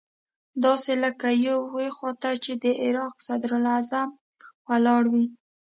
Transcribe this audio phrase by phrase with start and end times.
[0.63, 4.09] داسې لکه يوې خوا ته چې د عراق صدراعظم
[4.67, 5.25] ولاړ وي.